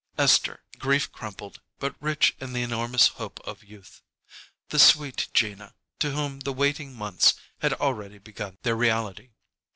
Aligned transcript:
Esther, 0.17 0.63
grief 0.79 1.11
crumpled, 1.11 1.61
but 1.77 1.93
rich 2.01 2.35
in 2.39 2.53
the 2.53 2.63
enormous 2.63 3.07
hope 3.07 3.39
of 3.41 3.63
youth. 3.63 4.01
The 4.69 4.79
sweet 4.79 5.27
Gina, 5.31 5.75
to 5.99 6.09
whom 6.09 6.39
the 6.39 6.53
waiting 6.53 6.95
months 6.95 7.35
had 7.59 7.73
already 7.73 8.17
begun 8.17 8.57
their 8.63 8.75
reality. 8.75 9.29